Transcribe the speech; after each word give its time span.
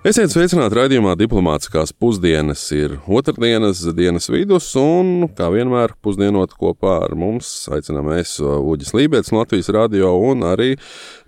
Esiet 0.00 0.32
sveicināti 0.32 0.78
raidījumā 0.78 1.10
Diplomātiskās 1.20 1.90
pusdienas. 1.92 2.62
Ir 2.72 2.94
otrdienas 3.04 3.82
dienas 3.92 4.30
vidus, 4.32 4.70
un, 4.80 5.26
kā 5.36 5.50
vienmēr, 5.52 5.92
pusdienot 6.00 6.54
kopā 6.56 6.94
ar 7.04 7.12
mums 7.20 7.50
aicinām 7.68 8.08
mēs 8.08 8.38
Uģis 8.40 8.94
Lībēts 8.96 9.28
no 9.34 9.42
Latvijas 9.42 9.68
radio 9.76 10.14
un 10.24 10.46
arī 10.48 10.70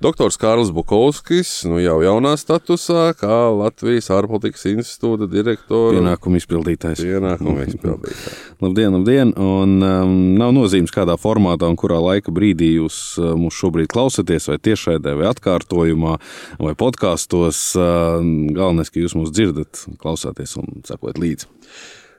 doktors 0.00 0.40
Kārlis 0.40 0.70
Bukovskis, 0.72 1.50
nu 1.68 1.82
jau 1.84 1.98
jaunā 2.00 2.32
statusā, 2.40 3.11
kā 3.20 3.43
Latvijas 3.52 4.08
ārpolitikas 4.16 4.64
institūta 4.70 5.29
direktors. 5.29 5.98
Pienākumu 5.98 6.40
izpildītājs. 6.40 7.04
Pienākumu 7.04 7.66
izpildītājs. 7.68 8.40
labdien, 8.64 8.96
labdien! 8.96 9.36
Un, 9.36 9.76
um, 9.84 10.16
nav 10.40 10.57
nozīmes, 10.57 10.96
kādā 10.96 11.18
formātā 11.20 11.68
un 11.68 11.76
kurā 11.76 12.00
laika 12.00 12.32
brīdī 12.32 12.72
jūs 12.79 13.02
uh, 13.20 13.36
mūs 13.36 13.61
šobrīd 13.61 13.93
klausāties, 13.93 14.48
vai 14.48 14.57
tiešraidē, 14.64 15.12
vai 15.20 15.29
atkārtojumā, 15.34 16.16
vai 16.64 16.76
podkāstos. 16.86 17.62
Uh, 17.76 18.61
galvenais, 18.62 18.93
ka 18.93 19.02
jūs 19.02 19.16
mūs 19.18 19.34
dzirdat, 19.34 19.84
klausāties 20.02 20.57
un 20.61 20.80
sekojat 20.89 21.21
līdzi. 21.22 21.50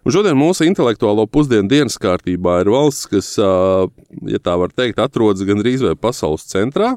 Un 0.04 0.12
šodien 0.12 0.36
mūsu 0.36 0.66
intelektuālo 0.68 1.24
pusdienu 1.32 1.70
dienas 1.72 1.96
kārtībā 2.02 2.58
ir 2.60 2.70
valsts, 2.74 3.08
kas, 3.08 3.30
ja 3.40 4.40
tā 4.44 4.58
var 4.60 4.74
teikt, 4.76 5.00
atrodas 5.00 5.46
gandrīz 5.48 5.86
vai 5.86 5.96
pasaules 5.96 6.44
centrā. 6.50 6.90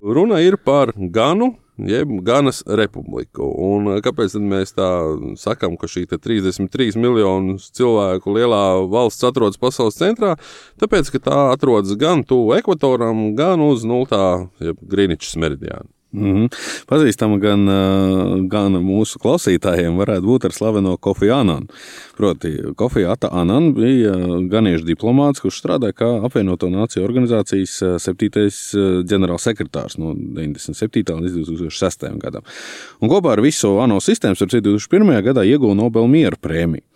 Runa 0.00 0.40
ir 0.40 0.56
par 0.56 0.94
Ganu, 0.96 1.50
jeb 1.76 2.14
Ganas 2.24 2.62
republiku. 2.64 3.50
Un 3.52 3.98
kāpēc 4.00 4.38
mēs 4.40 4.72
tā 4.78 4.88
sakām, 5.36 5.76
ka 5.76 5.90
šī 5.92 6.06
33 6.08 6.96
miljonu 6.96 7.58
cilvēku 7.60 8.32
lielā 8.32 8.62
valsts 8.88 9.28
atrodas 9.28 9.60
pasaules 9.60 10.00
centrā? 10.00 10.38
Tāpēc, 10.80 11.12
ka 11.12 11.22
tā 11.28 11.44
atrodas 11.52 12.00
gan 12.00 12.24
tuvu 12.24 12.56
ekvatoram, 12.56 13.34
gan 13.36 13.60
uz 13.68 13.84
nultā, 13.84 14.48
jeb 14.64 14.80
Grīničas 14.88 15.36
meridiāna. 15.36 15.84
Mm 16.12 16.34
-hmm. 16.34 16.48
Pazīstama 16.88 17.36
gan, 17.38 17.66
gan 18.48 18.72
mūsu 18.72 19.20
klausītājiem, 19.20 19.98
varētu 20.00 20.24
būt 20.24 20.44
ar 20.44 20.52
slaveno 20.52 20.96
Kofiju 20.96 21.34
Ananu. 21.34 21.66
Proti, 22.16 22.52
Kofija 22.76 23.14
Anana 23.30 23.72
bija 23.72 24.14
ganiešu 24.48 24.84
diplomāts, 24.84 25.40
kurš 25.40 25.60
strādāja 25.60 25.92
kā 25.92 26.08
apvienoto 26.24 26.66
nāciju 26.66 27.04
organizācijas 27.04 28.00
septītais 28.00 28.72
ģenerālsekretārs 29.04 29.98
no 29.98 30.14
97. 30.14 31.20
līdz 31.20 31.34
2006. 31.44 32.18
gadam. 32.18 32.42
Un 33.00 33.08
kopā 33.08 33.32
ar 33.32 33.40
visu 33.40 33.78
ANO 33.78 34.00
sistēmu, 34.00 34.36
ar 34.40 34.48
2001. 34.48 35.22
gadā 35.22 35.44
ieguva 35.44 35.74
Nobel 35.74 36.08
miera 36.08 36.36
prēmiju. 36.40 36.87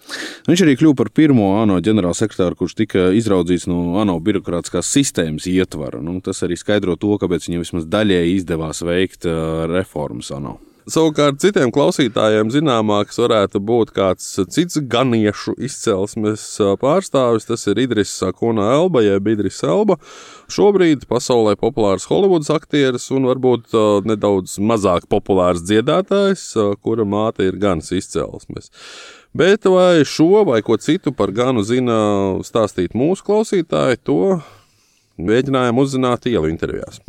Viņš 0.49 0.65
arī 0.65 0.75
kļuva 0.79 0.99
par 0.99 1.13
pirmo 1.15 1.53
ANO 1.61 1.79
ģenerālsekretāru, 1.85 2.59
kurš 2.59 2.75
tika 2.81 3.07
izraudzīts 3.15 3.69
no 3.71 4.01
ANO 4.03 4.19
birokrātiskās 4.25 4.91
sistēmas 4.91 5.47
ietvara. 5.51 6.03
Nu, 6.03 6.19
tas 6.25 6.43
arī 6.43 6.59
skaidro 6.59 6.99
to, 6.99 7.15
kāpēc 7.23 7.47
viņam 7.47 7.63
vismaz 7.63 7.87
daļēji 7.93 8.37
izdevās 8.41 8.83
veikt 8.83 9.03
veikt 9.03 9.27
reformas 9.73 10.31
ANO. 10.31 10.59
Savukārt 10.91 11.39
citiem 11.39 11.71
klausītājiem 11.71 12.49
zināmāks 12.51 13.21
varētu 13.23 13.61
būt 13.63 13.93
kāds 13.95 14.27
cits 14.51 14.81
ganiešu 14.91 15.55
izcelsmes 15.63 16.43
pārstāvis. 16.83 17.47
Tas 17.47 17.69
ir 17.71 17.79
Idris 17.85 18.11
Sakuna 18.19 18.73
Elba, 18.75 19.05
jeb 19.07 19.31
Idris 19.31 19.61
Elba. 19.63 20.01
Šobrīd 20.51 21.07
pasaulē 21.11 21.55
populārs 21.61 22.09
Holivudas 22.11 22.51
aktieris 22.51 23.07
un 23.15 23.31
varbūt 23.31 23.77
nedaudz 24.11 24.59
mazāk 24.59 25.07
populārs 25.13 25.63
dziedātājs, 25.63 26.49
kura 26.83 27.07
māte 27.07 27.47
ir 27.47 27.61
ganas 27.63 27.93
izcelsmes. 27.95 28.73
Bet 29.33 29.71
vai 29.71 30.03
šo 30.05 30.43
vai 30.51 30.61
ko 30.67 30.77
citu 30.83 31.15
par 31.15 31.31
ganu 31.33 31.63
zina 31.63 32.43
stāstīt 32.43 32.99
mūsu 32.99 33.25
klausītāji, 33.31 34.03
to 34.03 34.21
mēģinājām 35.23 35.79
uzzināt 35.79 36.27
ielu 36.27 36.51
intervijās. 36.51 37.01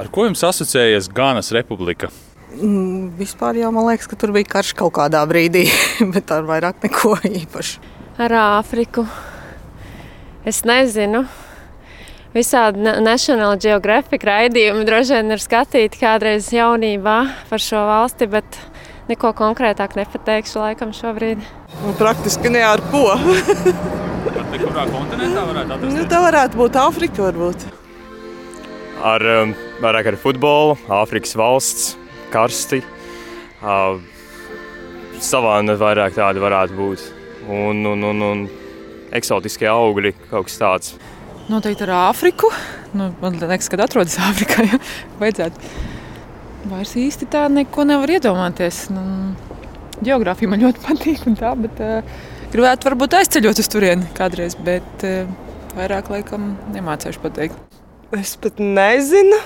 Ar 0.00 0.08
ko 0.08 0.24
jums 0.24 0.40
asociējas 0.46 1.10
Gānas 1.12 1.50
republika? 1.52 2.08
Mm, 2.56 3.10
vispār 3.18 3.58
jau 3.60 3.68
man 3.74 3.84
liekas, 3.90 4.08
ka 4.08 4.16
tur 4.18 4.32
bija 4.32 4.48
karš 4.48 4.72
kaut 4.78 4.94
kādā 4.96 5.20
brīdī, 5.28 5.66
bet 6.14 6.32
ar 6.32 6.46
vairāk 6.48 6.80
neko 6.86 7.18
īpašu. 7.28 7.82
Ar 8.20 8.34
Āfriku. 8.40 9.04
Es 10.48 10.62
nezinu. 10.64 11.26
Visādi 12.32 12.80
National 13.02 13.58
Geographic 13.60 14.24
raidījumi 14.24 14.86
droši 14.86 15.18
vien 15.18 15.34
ir 15.34 15.42
skatīti 15.42 16.00
kādreiz 16.00 16.48
jaunībā 16.54 17.16
par 17.50 17.62
šo 17.62 17.82
valsti, 17.88 18.28
bet 18.30 18.60
neko 19.10 19.34
konkrētāk 19.36 19.98
nepateikšu 19.98 20.62
laikam 20.62 20.94
šobrīd. 20.96 21.42
Nu, 21.82 21.92
praktiski 21.98 22.52
ne 22.54 22.62
ar 22.64 22.80
ko. 22.92 23.04
Kurā 24.60 24.86
kontinentā 24.92 25.44
varētu 25.48 25.76
atrast? 25.76 25.92
Nu, 25.98 26.06
tā 26.08 26.22
varētu 26.24 26.62
būt 26.62 26.78
Āfrika 26.78 27.26
varbūt 27.26 27.68
ar 29.00 29.24
um, 29.24 29.54
vairāk 29.80 30.10
ar 30.10 30.16
futbolu, 30.20 30.76
Āfrikas 30.92 31.36
valsts, 31.38 31.94
karsti. 32.32 32.82
Uh, 33.60 34.00
savāna 35.20 35.76
vairāk 35.80 36.16
tāda 36.16 36.42
varētu 36.42 36.76
būt. 36.76 37.06
Un, 37.50 37.84
un, 37.88 38.04
un, 38.10 38.24
un 38.24 38.42
eksotiskie 39.16 39.68
augļi, 39.70 40.14
kaut 40.30 40.48
kas 40.48 40.60
tāds. 40.60 40.94
Noteikti 41.50 41.86
ar 41.88 41.94
Āfriku. 42.10 42.50
Nu, 42.94 43.10
man 43.22 43.38
liekas, 43.40 43.70
ka 43.70 43.80
atrodas 43.84 44.18
Āfrikā. 44.22 44.66
Ja? 44.70 44.80
Vajadzētu. 45.20 45.72
Vairs 46.70 46.92
īsti 47.00 47.28
tā 47.32 47.46
neko 47.52 47.86
nevar 47.88 48.12
iedomāties. 48.12 48.84
Nu, 48.92 49.02
Geogrāfija 50.04 50.50
man 50.52 50.62
ļoti 50.62 50.82
patīk, 50.84 51.24
tā, 51.40 51.54
bet 51.60 51.80
uh, 51.84 52.18
gribētu 52.52 52.88
varbūt 52.88 53.16
aizceļot 53.20 53.62
uz 53.62 53.70
turieni 53.72 54.08
kādreiz, 54.16 54.56
bet 54.64 55.04
uh, 55.08 55.24
vairāk 55.76 56.12
laikam 56.12 56.54
nemācīšu 56.74 57.24
pateikt. 57.24 57.56
Es 58.16 58.36
pat 58.40 58.60
nezinu. 58.60 59.40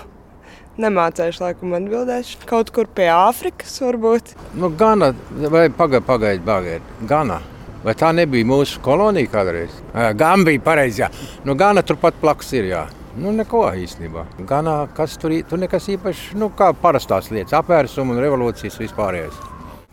Nemācīšu, 0.80 1.44
laikam, 1.44 1.74
atbildēšu. 1.78 2.40
Kaut 2.50 2.72
kur 2.74 2.88
pie 2.90 3.06
Āfrikas, 3.14 3.76
varbūt. 3.84 4.32
Nu, 4.58 4.72
Gana, 4.74 5.12
vai 5.30 5.68
pagaidiet, 5.70 6.06
pagaidiet, 6.08 6.46
pagaidiet. 6.46 6.88
Gana. 7.06 7.38
Vai 7.84 7.92
tā 8.00 8.10
nebija 8.16 8.48
mūsu 8.48 8.80
kolonija 8.82 9.28
kādreiz? 9.30 9.74
Gan 10.18 10.42
bija 10.46 10.62
pareizi. 10.64 11.06
Nu, 11.46 11.54
Gana 11.54 11.84
turpat 11.86 12.16
blakus 12.22 12.50
ir. 12.56 12.70
Jā. 12.72 12.86
Nu, 13.14 13.30
neko 13.30 13.68
īstenībā. 13.78 14.24
Gan 14.48 14.70
kas 14.96 15.14
tur, 15.22 15.36
tur 15.46 15.60
nekas 15.62 15.86
īpašs, 15.92 16.32
nu, 16.40 16.48
kā 16.58 16.72
parastās 16.74 17.30
lietas, 17.30 17.54
apvērsuma 17.60 18.16
un 18.16 18.22
revolūcijas 18.24 18.80
vispārējais. 18.80 19.36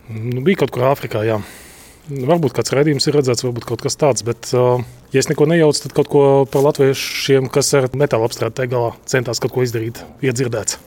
Nu, 0.09 0.41
bija 0.41 0.63
kaut 0.63 0.73
kur 0.73 0.87
Āfrikā, 0.89 1.21
jā. 1.27 1.37
Varbūt 2.09 2.55
kāds 2.57 2.73
redzējums 2.73 3.05
ir 3.07 3.19
redzēts, 3.19 3.45
varbūt 3.45 3.67
kaut 3.69 3.85
kas 3.85 3.99
tāds. 4.01 4.25
Bet, 4.25 4.49
uh, 4.57 4.81
ja 5.11 5.19
es 5.19 5.29
neko 5.29 5.47
nejaucu, 5.49 5.85
tad 5.85 5.95
kaut 5.95 6.11
ko 6.11 6.23
par 6.51 6.65
latviešiem, 6.69 7.49
kas 7.51 7.73
ar 7.77 7.89
metāla 7.97 8.29
apstrādi 8.29 8.69
galā 8.71 8.93
centās 9.09 9.43
kaut 9.43 9.55
ko 9.55 9.65
izdarīt, 9.65 10.03
iedzirdēts. 10.23 10.79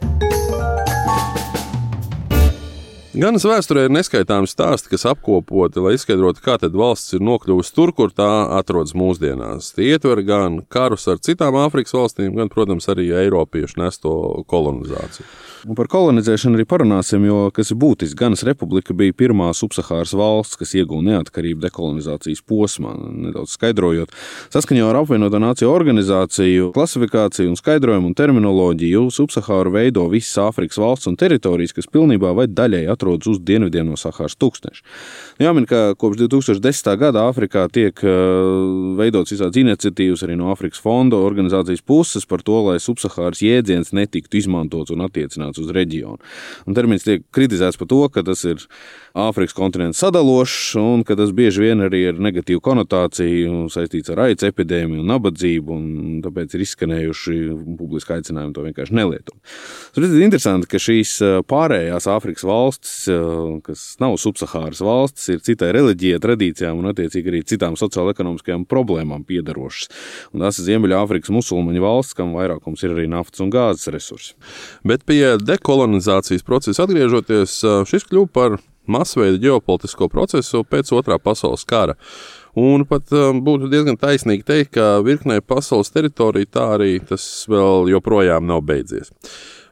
Ganas 3.15 3.45
vēsturē 3.47 3.85
ir 3.87 3.93
neskaitāmi 3.95 4.49
stāsti, 4.51 4.91
kas 4.91 5.05
apkopoti, 5.07 5.79
lai 5.79 5.93
izskaidrotu, 5.95 6.43
kā 6.43 6.57
valsts 6.75 7.15
ir 7.15 7.23
nokļuvusi 7.23 7.75
tur, 7.77 7.93
kur 7.95 8.11
tā 8.11 8.27
atrodas 8.59 8.91
mūsdienās. 8.99 9.71
Tie 9.77 9.93
ietver 9.95 10.25
gan 10.27 10.65
karus 10.67 11.07
ar 11.07 11.23
citām 11.23 11.55
Āfrikas 11.55 11.95
valstīm, 11.95 12.35
gan, 12.35 12.51
protams, 12.51 12.89
arī 12.91 13.13
Eiropiešu 13.15 13.79
nesto 13.79 14.17
kolonizāciju. 14.51 15.29
Un 15.65 15.73
par 15.79 15.89
kolonizēšanu 15.89 16.59
arī 16.59 16.67
parunāsim, 16.69 17.23
jo 17.25 17.47
kas 17.55 17.71
ir 17.73 17.79
būtiski. 17.81 18.19
Ganas 18.21 18.43
republika 18.45 18.93
bija 18.97 19.15
pirmā 19.17 19.47
subsahāras 19.57 20.13
valsts, 20.13 20.59
kas 20.61 20.75
ieguva 20.77 21.01
neatkarību 21.07 21.63
dekolonizācijas 21.63 22.43
posmā. 22.45 22.93
Nedaudz 23.01 23.55
skaidrojot, 23.57 24.13
saskaņā 24.53 24.85
ar 24.91 24.99
apvienoto 25.01 25.41
nāciju 25.41 25.71
organizāciju, 25.73 26.69
klasifikāciju 26.77 27.55
un 27.55 27.57
skaidrojumu 27.57 28.11
un 28.11 28.17
terminoloģiju, 28.19 29.07
subsahāru 29.17 29.73
veido 29.79 30.05
visas 30.13 30.37
Āfrikas 30.45 30.77
valsts 30.83 31.09
un 31.09 31.17
teritorijas, 31.17 31.73
kas 31.79 31.89
pilnībā 31.89 32.35
vai 32.37 32.45
daļēji 32.45 32.93
atrodas 32.93 33.33
uz 33.33 33.41
dienvidiem 33.41 33.89
no 33.89 33.97
Sahāras 33.97 34.37
tūkstneša. 34.37 34.85
Jāmin, 35.41 35.65
ka 35.71 35.97
kopš 35.97 36.27
2010. 36.27 36.93
gada 37.01 37.25
Āfrikā 37.31 37.65
tiek 37.73 38.05
veidotas 39.01 39.33
visādas 39.33 39.63
iniciatīvas 39.65 40.29
arī 40.29 40.37
no 40.37 40.53
Āfrikas 40.53 40.85
fonda 40.85 41.17
organizācijas 41.25 41.81
puses 41.81 42.29
par 42.29 42.45
to, 42.45 42.61
lai 42.69 42.77
subsahāras 42.85 43.41
jēdziens 43.41 43.97
netiktu 43.97 44.43
izmantots 44.43 44.93
un 44.93 45.09
attiecināts 45.09 45.54
koncentrēts 45.55 45.63
uz 45.63 45.73
reģionu. 45.75 46.19
Un 46.67 46.75
termins 46.75 47.05
tiek 47.05 47.25
kritizēts 47.33 47.79
par 47.79 47.89
to, 47.89 48.09
ka 48.09 48.23
tas 48.23 48.45
ir 48.45 48.63
Āfrikas 49.15 49.55
kontinents 49.55 50.01
sadalošs 50.03 50.75
un 50.81 51.05
ka 51.07 51.15
tas 51.15 51.31
bieži 51.31 51.63
vien 51.63 51.81
arī 51.87 52.11
ir 52.11 52.19
negatīva 52.19 52.61
konotācija 52.61 53.69
saistīts 53.71 54.11
ar 54.11 54.25
aids 54.27 54.43
epidēmiju 54.43 55.05
un 55.05 55.07
nabadzību, 55.13 55.71
un 55.71 56.17
tāpēc 56.25 56.57
ir 56.57 56.65
izskanējuši 56.65 57.37
publiski 57.79 58.17
aicinājumi 58.17 58.55
to 58.57 58.65
vienkārši 58.65 58.97
nelietot. 58.99 59.39
Tas 59.95 60.09
ir 60.09 60.25
interesanti, 60.25 60.67
ka 60.67 60.81
šīs 60.83 61.21
pārējās 61.47 62.09
Āfrikas 62.11 62.43
valstis, 62.43 62.97
kas 63.67 63.85
nav 64.03 64.17
subsahāras 64.19 64.83
valstis, 64.83 65.29
ir 65.31 65.45
citai 65.47 65.71
reliģijai, 65.77 66.19
tradīcijām 66.25 66.83
un 66.83 66.91
attiecīgi 66.91 67.31
arī 67.31 67.45
citām 67.47 67.79
sociālo-ekonomiskajām 67.79 68.67
problēmām 68.67 69.23
piedarošas. 69.29 69.93
Un 70.35 70.43
tās 70.43 70.59
ir 70.59 70.73
Ziemeļāfrikas 70.73 71.31
musulmaņu 71.35 71.87
valsts, 71.87 72.19
kam 72.19 72.35
vairākums 72.35 72.83
ir 72.83 72.97
arī 72.97 73.07
naftas 73.15 73.47
un 73.47 73.55
gāzes 73.55 73.95
resursi. 73.95 74.35
Bet 74.83 75.07
pie 75.07 75.37
dekolonizācijas 75.47 76.47
procesa 76.47 76.87
atgriežoties, 76.87 77.61
šis 77.91 78.09
kļuva 78.11 78.33
par 78.33 78.57
masveida 78.87 79.39
ģeopolitisko 79.41 80.09
procesu 80.13 80.65
pēc 80.69 80.93
otrā 80.97 81.19
pasaules 81.23 81.65
kara. 81.69 81.95
Un 82.55 82.85
pat 82.87 83.11
um, 83.17 83.41
būtu 83.43 83.67
diezgan 83.73 83.97
taisnīgi 83.99 84.45
teikt, 84.47 84.77
ka 84.77 85.03
virknē 85.03 85.41
pasaules 85.43 85.91
teritoriju 85.91 86.47
tā 86.55 86.69
arī 86.77 87.01
tas 87.03 87.25
vēl 87.51 87.91
joprojām 87.91 88.47
nav 88.47 88.63
beidzies. 88.69 89.11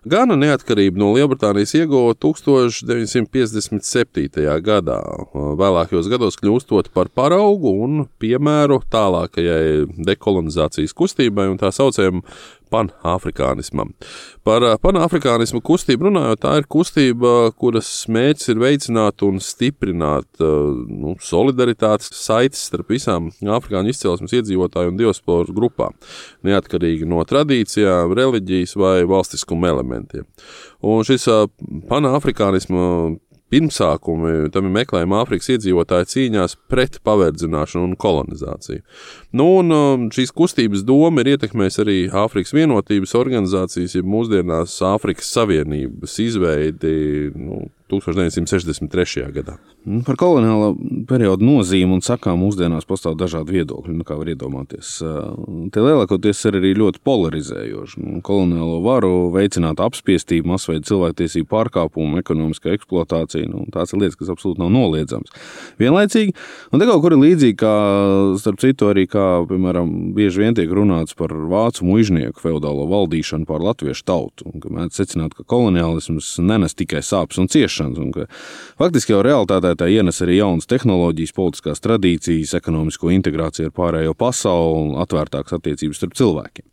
Gana 0.02 0.34
neatkarību 0.34 0.98
no 0.98 1.12
Lielbritānijas 1.14 1.76
ieguva 1.78 2.10
1957. 2.18 4.42
gadā, 4.66 4.98
vēlākajos 5.30 6.10
gados 6.10 6.34
kļūstot 6.40 6.90
par 6.90 7.06
paraugu 7.14 7.70
un 7.84 8.10
piemēru 8.18 8.82
tālākajai 8.90 9.86
dekolonizācijas 10.08 10.90
kustībai 10.98 11.46
un 11.52 11.58
tā 11.62 11.70
saucamajam 11.70 12.26
panāfrikānismam. 12.72 13.92
Par 14.46 14.64
panāfrikānismu 14.82 15.62
kustību 15.64 16.08
runājot, 16.08 16.42
tā 16.42 16.56
ir 16.60 16.68
kustība, 16.72 17.52
kuras 17.58 17.90
mērķis 18.12 18.52
ir 18.52 18.62
veicināt 18.62 19.24
un 19.26 19.40
stiprināt 19.42 20.42
nu, 20.42 21.14
solidaritātes 21.22 22.12
saites 22.16 22.66
starp 22.68 22.92
visām 22.92 23.30
afrikāņu 23.30 23.92
izcelsmes 23.92 24.36
iedzīvotāju 24.40 24.92
un 24.92 25.00
diasporas 25.00 25.52
grupām, 25.54 25.96
neatkarīgi 26.46 27.08
no 27.08 27.24
tradīcijām, 27.28 28.14
reliģijas 28.18 28.76
vai 28.80 28.96
valstiskuma 29.08 29.72
elementiem. 29.72 30.26
Un 30.82 31.04
šis 31.06 31.28
panāfrikānisma 31.90 32.88
pirmsākumi 33.52 34.50
tam 34.52 34.68
ir 34.68 34.74
meklējumi 34.78 35.18
Āfrikas 35.20 35.50
iedzīvotāju 35.54 36.08
cīņās 36.12 36.56
pret 36.72 36.98
paverdzināšanu 37.06 37.90
un 37.90 37.96
kolonizāciju. 38.00 38.82
Nu, 39.36 39.48
un 39.60 39.76
um, 39.76 40.08
šīs 40.14 40.32
kustības 40.36 40.84
doma 40.88 41.22
ir 41.22 41.34
ietekmējusi 41.34 41.82
arī 41.84 41.98
Āfrikas 42.24 42.54
vienotības 42.56 43.14
organizācijas, 43.18 43.96
ja 43.98 44.06
mūsdienās 44.06 44.78
Āfrikas 44.88 45.30
Savienības 45.36 46.18
izveidi 46.24 46.96
nu, 47.36 47.66
1963. 47.92 49.28
gadā. 49.34 49.58
Nu, 49.84 50.00
par 50.06 50.16
koloniālo 50.20 50.72
periodu 51.10 51.44
nozīmi 51.44 51.96
un 51.96 52.02
sakām 52.04 52.38
mūsdienās 52.38 52.86
pastāv 52.86 53.16
dažādi 53.18 53.56
viedokļi, 53.56 53.96
nu, 53.98 54.06
kā 54.06 54.14
var 54.18 54.30
iedomāties. 54.30 54.94
Tie 55.74 55.82
lielākoties 55.82 56.42
ir 56.48 56.58
arī 56.60 56.70
ļoti 56.78 57.02
polarizējoši. 57.02 58.02
Nu, 58.02 58.20
koloniālo 58.24 58.78
varu 58.84 59.12
veicināt 59.34 59.82
apspiestību, 59.82 60.52
masveida 60.54 60.86
cilvēktiesību 60.86 61.48
pārkāpumu, 61.50 62.20
ekonomiskā 62.22 62.76
eksploatācija. 62.76 63.50
Nu, 63.50 63.64
tās 63.74 63.92
ir 63.92 64.04
lietas, 64.04 64.18
kas 64.20 64.30
absolūti 64.32 64.62
nav 64.62 64.70
noliedzamas. 64.76 65.34
Vienlaicīgi, 65.82 66.36
un 66.70 66.82
te 66.82 66.88
kaut 66.88 67.02
kur 67.02 67.16
ir 67.16 67.22
līdzīgi, 67.24 67.58
kā 67.60 67.74
starp 68.40 68.62
citu 68.62 68.92
arī, 68.92 69.08
kā, 69.10 69.26
piemēram, 69.50 70.14
bieži 70.14 70.44
vien 70.44 70.56
tiek 70.58 70.70
runāts 70.70 71.18
par 71.18 71.34
vācu 71.34 71.90
mužnieku 71.90 72.38
feudālo 72.42 72.86
valdīšanu 72.90 73.50
pār 73.50 73.66
latviešu 73.66 74.06
tautu. 74.06 74.54
Mēdz 74.62 75.02
secināt, 75.02 75.34
ka 75.34 75.46
koloniālisms 75.48 76.36
nenes 76.42 76.78
tikai 76.78 77.02
sāpes 77.02 77.42
un 77.42 77.50
ciešanas 77.50 77.81
ieviešanu. 77.90 78.26
Faktiski 78.78 79.12
jau 79.14 79.22
realitātē 79.24 79.74
tā 79.78 79.88
ienes 79.90 80.20
arī 80.24 80.38
jaunas 80.38 80.68
tehnoloģijas, 80.70 81.34
politiskās 81.36 81.82
tradīcijas, 81.82 82.54
ekonomisko 82.58 83.12
integrāciju 83.14 83.70
ar 83.70 83.74
pārējo 83.76 84.14
pasauli 84.14 84.82
un 84.82 84.96
atvērtākas 85.02 85.58
attiecības 85.58 86.00
starp 86.00 86.16
cilvēkiem. 86.18 86.66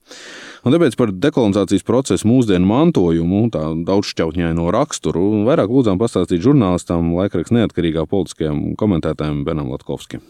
Un 0.65 0.75
tāpēc 0.75 0.97
par 0.99 1.13
dekolonizācijas 1.13 1.85
procesu 1.87 2.27
mūsdienu 2.27 2.67
mantojumu, 2.67 3.45
tā 3.53 3.63
daudzšķautņaino 3.87 4.67
raksturu, 4.75 5.45
vairāk 5.47 5.71
lūdzām 5.71 6.01
pastāstīt 6.01 6.43
žurnālistam, 6.43 7.13
laikraksta 7.15 7.61
neatkarīgā 7.61 8.05
politiskajam 8.09 8.75
komentētājam 8.79 9.45
Benam 9.47 9.71
Latkovskim. 9.71 10.25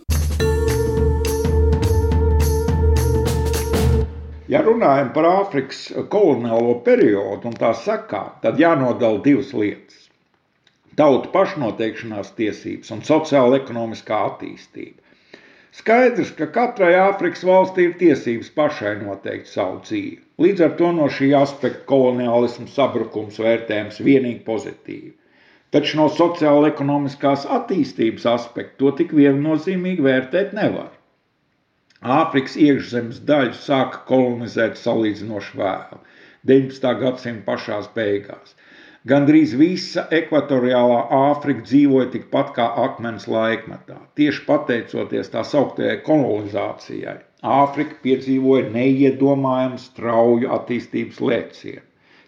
Ja 4.50 4.64
runājam 4.66 5.12
par 5.14 5.28
Āfrikas 5.30 5.92
koloniālo 6.10 6.80
periodu 6.86 7.52
un 7.52 7.58
tā 7.58 7.70
sakām, 7.78 8.32
tad 8.42 8.58
jānodala 8.58 9.22
divas 9.22 9.54
lietas 9.54 10.09
tautu 11.00 11.32
pašnoteikšanās 11.34 12.34
tiesības 12.40 12.92
un 12.96 13.06
sociāla-ekonomiskā 13.10 14.18
attīstība. 14.32 15.00
Skaidrs, 15.80 16.32
ka 16.38 16.48
katrai 16.54 16.96
Āfrikas 16.98 17.44
valstī 17.48 17.86
ir 17.88 17.96
tiesības 18.00 18.50
pašai 18.56 18.96
noteikt 19.04 19.48
savu 19.48 19.80
dzīvi. 19.86 20.18
Līdz 20.44 20.64
ar 20.66 20.72
to 20.80 20.92
no 20.98 21.06
šī 21.18 21.30
aspekta 21.40 21.86
koloniālismu 21.92 22.68
sabrukums 22.74 23.38
vērtējams 23.44 24.00
vienīgi 24.08 24.42
pozitīvi. 24.48 25.12
Taču 25.76 26.00
no 26.00 26.08
sociāla-ekonomiskās 26.20 27.46
attīstības 27.60 28.26
aspekta 28.32 28.80
to 28.82 28.94
tik 29.02 29.14
viennozīmīgi 29.20 30.06
vērtēt 30.08 30.56
nevar. 30.58 30.90
Āfrikas 32.18 32.56
iekšzemes 32.66 33.20
daļu 33.30 33.54
sāka 33.60 34.02
kolonizēt 34.10 34.80
salīdzinoši 34.82 35.60
vēlu, 35.62 36.00
19. 36.52 36.94
gadsimta 37.04 37.46
pašās 37.52 37.92
beigās. 37.96 38.56
Gandrīz 39.08 39.54
visa 39.56 40.02
ekvatoriālā 40.12 40.98
Āfrika 41.16 41.64
dzīvoja 41.64 42.10
tikpat 42.16 42.50
kā 42.58 42.66
akmens 42.84 43.30
laikmetā. 43.32 43.96
Tieši 44.20 44.42
pateicoties 44.48 45.32
tā 45.32 45.44
sauktajai 45.48 46.02
kolonizācijai, 46.04 47.14
Āfrika 47.40 47.96
piedzīvoja 48.04 48.66
neiedomājamu 48.74 49.80
strauju 49.80 50.52
attīstības 50.52 51.22
lēcienu. 51.24 51.86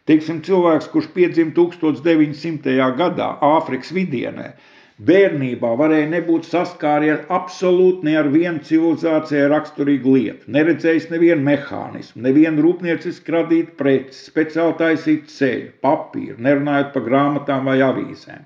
Teiksim, 0.07 0.39
cilvēks, 0.47 0.87
kurš 0.93 1.11
piedzima 1.17 1.51
1900. 1.59 2.77
gadā 3.03 3.27
Āfrikas 3.49 3.91
vidienē, 3.91 4.53
Bērnībā 5.01 5.69
varēja 5.79 6.07
nebūt 6.11 6.45
saskāries 6.45 7.21
absolūti 7.33 8.05
ne 8.05 8.11
ar 8.19 8.27
vienu 8.29 8.59
civilizācijai 8.67 9.47
raksturīgu 9.49 10.11
lietu, 10.13 10.49
neredzējis 10.55 11.07
nevienu 11.09 11.41
mehānismu, 11.47 12.21
nevienu 12.27 12.61
rūpnieciski 12.67 13.33
radītu 13.33 13.73
preci, 13.79 14.19
speciāli 14.27 14.75
taisītu 14.81 15.33
ceļu, 15.35 15.71
papīru, 15.87 16.35
nerunājot 16.47 16.91
par 16.93 17.05
grāmatām 17.07 17.71
vai 17.71 17.79
avīzēm. 17.87 18.45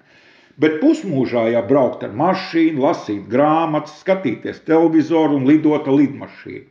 Bet 0.64 0.80
pusmūžā, 0.80 1.50
ja 1.58 1.66
braukt 1.74 2.08
ar 2.08 2.16
mašīnu, 2.24 2.86
lasīt 2.88 3.28
grāmatas, 3.36 4.00
skatīties 4.06 4.64
televizoru 4.70 5.36
un 5.42 5.50
lidot 5.52 5.92
ar 5.92 6.00
lidmašīnu, 6.00 6.70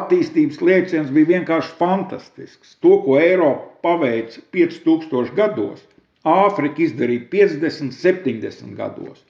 attīstības 0.00 0.58
lieciens 0.66 1.14
bija 1.14 1.36
vienkārši 1.36 1.76
fantastisks. 1.78 2.74
To, 2.82 2.98
ko 3.06 3.22
Eiropa 3.22 3.70
paveica 3.86 4.42
5000 4.58 5.38
gados, 5.38 5.86
Āfrika 6.28 6.82
izdarīja 6.84 7.26
50, 7.32 7.94
70 7.96 8.74
gados. 8.76 9.22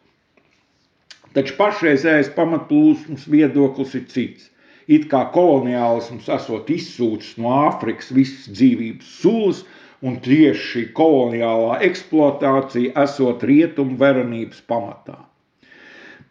Taču 1.37 1.55
pašreizējais 1.55 2.33
pamatplūsmas 2.35 3.29
viedoklis 3.31 3.95
ir 3.95 4.09
cits. 4.11 4.49
It 4.91 5.07
kā 5.13 5.21
koloniālisms 5.31 6.27
esot 6.35 6.73
izsūcis 6.75 7.37
no 7.39 7.53
Āfrikas 7.69 8.11
visas 8.11 8.51
dzīvības 8.51 9.13
sulas, 9.21 9.63
un 10.03 10.19
tieši 10.25 10.67
šī 10.73 10.85
koloniālā 10.99 11.79
eksploatācija 11.87 12.97
esot 13.05 13.47
rietumu 13.47 13.95
verenības 14.01 14.65
pamatā. 14.67 15.30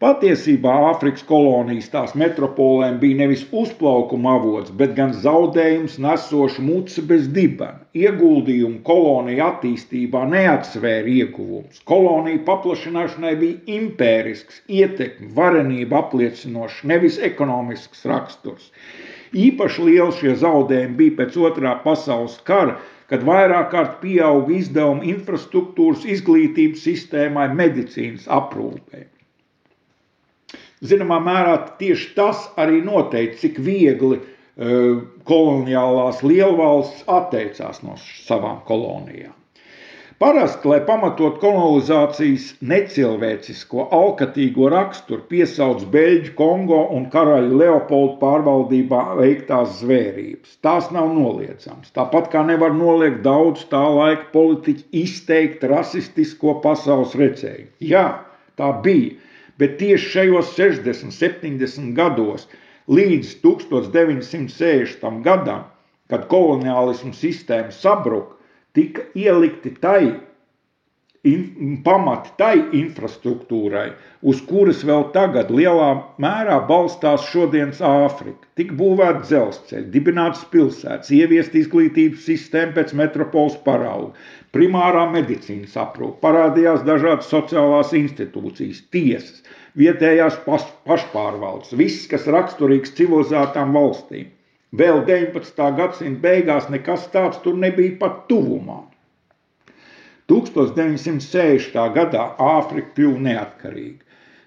Patiesībā 0.00 0.74
Āfrikas 0.90 1.24
kolonijas 1.28 1.90
tās 1.94 2.12
metropolēm 2.20 2.94
bija 3.02 3.16
nevis 3.18 3.40
uzplaukuma 3.62 4.30
avots, 4.38 4.70
bet 4.82 4.94
gan 5.00 5.10
zaudējums 5.24 5.98
nesoša 6.04 6.64
muca 6.68 7.04
bez 7.10 7.26
dibena. 7.38 7.82
Ieguldījumu 8.04 8.80
koloniju 8.86 9.42
attīstībā 9.48 10.22
neatsvēra 10.30 11.12
ieguvums. 11.16 11.82
Koloniju 11.92 12.40
paplašināšanai 12.48 13.34
bija 13.44 13.76
impērisks, 13.76 14.62
ietekmi, 14.78 15.28
varenība 15.42 16.00
apliecinošs, 16.00 16.80
nevis 16.94 17.20
ekonomisks 17.30 18.08
raksturs. 18.14 18.72
Īpaši 19.44 19.86
lieli 19.90 20.18
šie 20.22 20.36
zaudējumi 20.46 21.00
bija 21.04 21.18
pēc 21.20 21.40
otrā 21.50 21.76
pasaules 21.84 22.40
kara, 22.48 22.80
kad 23.12 23.28
vairāk 23.28 23.68
kārt 23.76 24.00
pieauga 24.00 24.56
izdevumi 24.64 25.12
infrastruktūras, 25.12 26.08
izglītības 26.16 26.88
sistēmai, 26.88 27.50
medicīnas 27.64 28.30
aprūpē. 28.40 29.10
Zināmā 30.80 31.18
mērā 31.20 31.56
tieši 31.80 32.14
tas 32.16 32.46
arī 32.60 32.80
noteica, 32.84 33.36
cik 33.42 33.58
viegli 33.64 34.16
uh, 34.20 35.02
koloniālās 35.28 36.22
lielvalsts 36.24 37.04
atteicās 37.08 37.82
no 37.84 37.98
savām 38.00 38.62
kolonijām. 38.68 39.36
Parasti, 40.20 40.68
lai 40.68 40.82
pamatot 40.84 41.38
kolonizācijas 41.40 42.50
necilvēcisko, 42.68 43.86
alkatīgo 43.96 44.66
raksturu, 44.68 45.22
piesauc 45.30 45.86
Beļģu, 45.94 46.34
Kongo 46.36 46.80
un 46.96 47.06
karaļa 47.14 47.56
Leopoldu 47.62 48.18
pārvaldībā 48.20 49.00
veiktās 49.16 49.78
zvērības. 49.78 50.58
Tās 50.66 50.90
nav 50.92 51.08
noliedzamas. 51.16 51.94
Tāpat 51.96 52.28
kā 52.34 52.42
nevar 52.50 52.76
noliegt 52.76 53.22
daudz 53.24 53.64
tā 53.72 53.80
laika 53.80 54.28
politiķu 54.34 54.84
izteikt 55.06 55.64
rasistisko 55.72 56.58
pasaules 56.66 57.16
redzējumu. 57.16 57.72
Jā, 57.94 58.06
tā 58.60 58.74
bija 58.84 59.16
bet 59.60 59.76
tieši 59.80 60.10
šajos 60.14 60.54
60, 60.56 61.12
70 61.12 61.92
gados 61.96 62.48
līdz 62.90 63.36
1960. 63.44 65.22
gadam, 65.26 65.68
kad 66.10 66.26
koloniālismu 66.32 67.12
sistēma 67.14 67.70
sabruka, 67.74 68.34
tika 68.74 69.04
ielikti 69.14 69.70
tai 69.82 70.29
in, 71.28 71.80
pamati 71.84 72.30
tai 72.40 72.54
infrastruktūrai, 72.78 73.90
uz 74.32 74.40
kuras 74.48 74.80
vēl 74.88 75.10
tagad 75.14 75.50
lielā 75.52 75.90
mērā 76.22 76.56
balstās 76.68 77.26
šodienas 77.28 77.82
Āfrika. 77.84 78.48
Tik 78.56 78.72
būvēta 78.78 79.20
dzelzceļa, 79.26 79.86
dibinātas 79.92 80.46
pilsētas, 80.54 81.12
ieviest 81.12 81.56
izglītības 81.60 82.24
sistēmu 82.24 82.76
pēc 82.78 82.94
metropoles 83.02 83.58
parauga, 83.66 84.14
primārā 84.56 85.04
medicīnas 85.12 85.76
aprūpe, 85.84 86.22
parādījās 86.24 86.86
dažādas 86.88 87.28
sociālās 87.32 87.92
institūcijas, 88.00 88.80
tiesas, 88.94 89.42
vietējās 89.76 90.40
pas, 90.46 90.64
pašpārvaldes, 90.88 91.76
viss, 91.76 92.08
kas 92.10 92.28
raksturīgs 92.32 92.96
civilizētām 92.96 93.76
valstīm. 93.76 94.32
Vēl 94.72 95.02
19. 95.04 95.68
gadsimta 95.76 96.22
beigās 96.22 96.70
nekas 96.72 97.10
tāds 97.12 97.42
tur 97.44 97.58
nebija 97.58 97.98
pat 98.00 98.24
tuvumā. 98.30 98.84
1960. 100.30 101.74
gadā 101.96 102.28
Āfrika 102.38 102.94
kļuva 102.96 103.24
neatkarīga, 103.26 104.04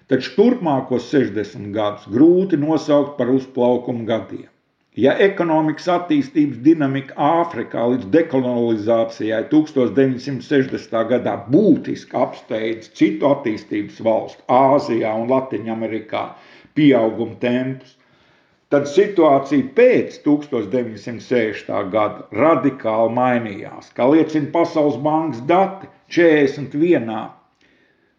taču 0.08 0.32
turpmākos 0.38 1.10
60 1.12 1.70
gadus 1.76 2.08
grūti 2.14 2.56
nosaukt 2.60 3.18
par 3.18 3.32
uzplaukuma 3.34 4.08
gadiem. 4.08 4.48
Ja 4.94 5.16
ekonomikas 5.18 5.88
attīstības 5.90 6.60
dinamika 6.62 7.16
Āfrikā 7.18 7.82
līdz 7.90 8.06
dekolonizācijai 8.14 9.40
1960. 9.50 10.94
gadā 11.10 11.34
būtiski 11.50 12.14
apsteidz 12.14 12.92
citu 12.94 13.26
attīstības 13.32 13.98
valstu, 14.06 14.44
Āzijā 14.46 15.10
un 15.18 15.26
Latvijā, 15.34 16.22
pieauguma 16.78 17.34
tempus, 17.42 17.96
tad 18.74 18.88
situācija 18.90 19.68
pēc 19.76 20.16
1960. 20.24 21.68
gada 21.92 22.24
radikāli 22.34 23.14
mainījās. 23.14 23.92
Kā 23.94 24.08
liecina 24.10 24.50
Pasaules 24.56 24.96
bankas 25.04 25.44
dati, 25.46 25.86
41. 26.10 27.12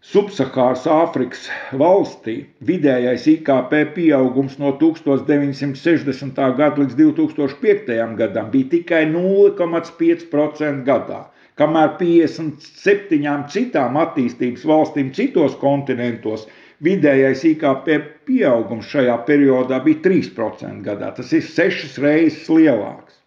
Subsahāras 0.05 0.85
Āfrikas 0.87 1.49
valstī 1.81 2.37
vidējais 2.69 3.27
IKP 3.33 3.73
pieaugums 3.97 4.55
no 4.61 4.71
1960. 4.79 6.39
gada 6.61 6.83
līdz 6.83 6.99
2005. 7.03 7.93
gadam 8.21 8.51
bija 8.53 8.71
tikai 8.77 9.03
0,5% 9.11 10.85
gadā, 10.87 11.23
kamēr 11.59 11.97
57 11.99 13.49
citām 13.51 13.99
attīstības 14.05 14.63
valstīm 14.71 15.11
citos 15.19 15.59
kontinentos 15.59 16.47
Vidējais 16.83 17.43
IKP 17.47 17.87
pieaugums 18.27 18.89
šajā 18.91 19.15
periodā 19.27 19.79
bija 19.85 20.01
3% 20.09 20.81
gadā. 20.83 21.13
Tas 21.15 21.31
ir 21.31 21.45
sešas 21.47 21.95
reizes 22.03 22.49
lielāks. 22.51 23.21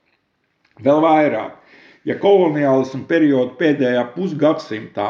Vēl 0.85 1.00
vairāk, 1.02 1.57
ja 2.05 2.19
koloniālismu 2.21 3.07
perioda 3.09 3.57
pēdējā 3.59 4.05
pusgadsimtā 4.14 5.09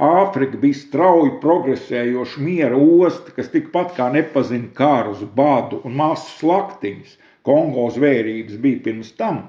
Āfrika 0.00 0.56
bija 0.56 0.78
strauji 0.78 1.32
progresējoša 1.42 2.40
miera 2.40 2.78
osta, 2.78 3.34
kas 3.36 3.50
tikpat 3.52 3.90
kā 3.98 4.06
nepazina 4.14 4.70
kārus, 4.78 5.20
badu 5.40 5.82
un 5.84 5.98
masu 5.98 6.30
slaktiņus, 6.38 7.18
Kongo 7.44 7.84
zvērības 7.92 8.56
bija 8.62 8.80
pirms 8.86 9.10
tam, 9.18 9.42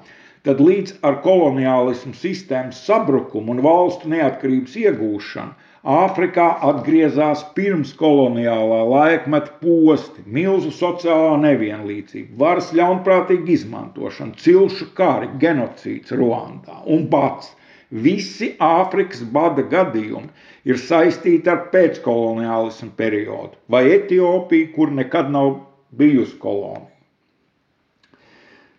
tad 0.47 0.59
līdz 0.65 0.97
ar 1.07 1.21
koloniālismu 1.23 2.11
sistēmas 2.17 2.81
sabrukumu 2.87 3.55
un 3.55 3.63
valstu 3.63 4.11
neatkarības 4.11 4.75
iegūšanu 4.83 5.70
Āfrikā 5.81 6.43
atgriezās 6.61 7.39
pirms 7.55 7.95
koloniālā 7.97 8.83
laikmeta 8.85 9.55
posti, 9.63 10.21
milzu 10.29 10.69
sociālā 10.69 11.39
nevienlīdzība, 11.41 12.37
varas 12.37 12.67
ļaunprātīga 12.77 13.49
izmantošana, 13.49 14.37
cilšu 14.37 14.91
kari, 14.93 15.31
genocīds 15.41 16.13
Ruandā 16.13 16.83
un 16.85 17.07
bats. 17.09 17.55
Visi 17.89 18.51
Āfrikas 18.61 19.25
bada 19.33 19.65
gadījumi 19.73 20.29
ir 20.69 20.77
saistīti 20.77 21.49
ar 21.49 21.65
pēckoloniālismu 21.73 22.93
periodu 22.95 23.57
vai 23.67 23.87
Etiopiju, 23.97 24.69
kur 24.77 24.93
nekad 24.93 25.33
nav 25.33 25.55
bijusi 25.97 26.37
kolonija. 26.37 26.91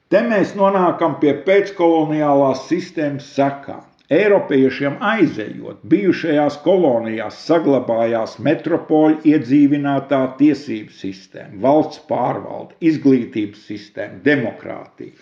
Te 0.09 0.23
mēs 0.23 0.55
nonākam 0.55 1.19
pie 1.19 1.35
pēckoloniālās 1.45 2.69
sistēmas 2.71 3.35
sekām. 3.35 3.83
Eiropiešiem 4.13 4.99
aizejot, 5.09 5.79
bijušajās 5.89 6.59
kolonijās 6.67 7.39
saglabājās 7.47 8.35
metropoļu 8.49 9.23
iedzīvinātā 9.31 10.19
tiesību 10.41 10.93
sistēma, 10.97 11.61
valsts 11.63 12.03
pārvalde, 12.11 12.77
izglītības 12.91 13.63
sistēma, 13.71 14.19
demokrātija. 14.27 15.15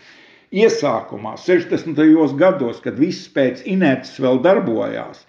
Iesākumā, 0.65 1.37
60. 1.39 2.03
gados, 2.41 2.81
kad 2.83 2.99
viss 2.99 3.29
pēc 3.37 3.63
inerces 3.77 4.19
vēl 4.25 4.43
darbojās, 4.49 5.23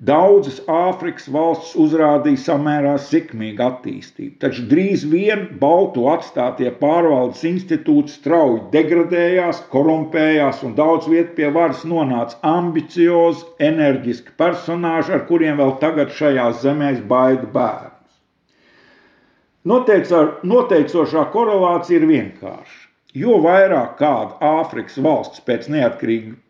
Daudzas 0.00 0.62
Āfrikas 0.64 1.26
valsts 1.28 1.74
uzrādīja 1.76 2.40
samērā 2.40 2.94
sekmīgu 3.04 3.60
attīstību, 3.66 4.38
taču 4.40 4.62
drīz 4.70 5.02
vien 5.10 5.42
Baltu 5.60 6.06
atstātie 6.08 6.70
pārvaldes 6.78 7.42
institūti 7.50 8.14
strauji 8.14 8.62
degradējās, 8.72 9.60
korumpējās 9.74 10.64
un 10.64 10.72
daudz 10.80 11.10
vietu 11.12 11.36
pie 11.36 11.52
varas 11.58 11.84
nonāca 11.92 12.40
ambiciozi, 12.54 13.44
enerģiski 13.68 14.32
personāži, 14.40 15.18
ar 15.18 15.26
kuriem 15.28 15.60
vēl 15.60 15.76
tagad 15.84 16.16
šajās 16.16 16.64
zemēs 16.64 17.04
baida 17.12 17.52
bērns. 17.60 18.20
Noteicošā 19.68 21.28
korelācija 21.34 22.00
ir 22.00 22.08
vienkārša. 22.08 22.86
Jo 23.20 23.36
vairāk 23.44 23.98
kāda 24.00 24.54
Āfrikas 24.62 24.96
valsts 25.04 25.44
pēc 25.44 25.68
neatkarīgas 25.76 26.40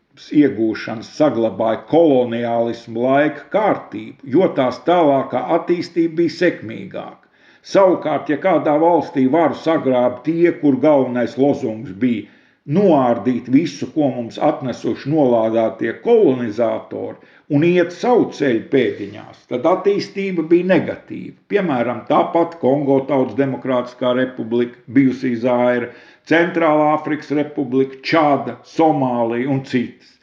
iegūšanas 0.41 1.09
saglabāja 1.17 1.81
koloniālismu 1.89 3.05
laika 3.05 3.47
kārtību, 3.55 4.29
jo 4.35 4.49
tās 4.57 4.81
tālākā 4.87 5.41
attīstība 5.57 6.19
bija 6.21 6.35
sekmīgāka. 6.37 7.31
Savukārt, 7.71 8.29
ja 8.33 8.37
kādā 8.41 8.75
valstī 8.81 9.27
varu 9.37 9.57
sagrāba 9.63 10.21
tie, 10.25 10.51
kur 10.61 10.77
galvenais 10.85 11.37
lozungs 11.37 11.91
bija 12.03 12.29
noārdīt 12.69 13.47
visu, 13.49 13.87
ko 13.93 14.11
mums 14.13 14.37
atnesuši 14.37 15.09
nolādētie 15.09 15.95
kolonizatori, 16.03 17.17
un 17.49 17.65
iet 17.65 17.95
savu 17.95 18.27
ceļu 18.37 18.67
pēdiņās, 18.69 19.47
tad 19.49 19.65
attīstība 19.65 20.45
bija 20.51 20.69
negatīva. 20.75 21.33
Piemēram, 21.49 22.03
tāpat 22.09 22.59
Kongo 22.61 22.99
Tautas 23.09 23.35
Demokrātiskā 23.39 24.13
republika, 24.19 24.77
bijusī 24.87 25.33
Zaira, 25.41 25.89
Centrālā 26.29 26.93
Afrikas 26.99 27.33
Republika, 27.33 27.97
Čāda, 28.05 28.59
Somālija 28.75 29.49
un 29.49 29.65
citas. 29.65 30.17